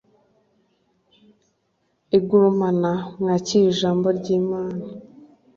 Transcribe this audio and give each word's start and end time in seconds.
igurumana, 2.17 2.91
mwakire 3.19 3.65
ijambo 3.73 4.07
ry'imana 4.17 4.83